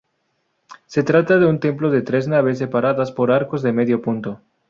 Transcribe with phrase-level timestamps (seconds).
[0.87, 4.41] Se trata de un templo de tres naves separadas por arcos de medio punto.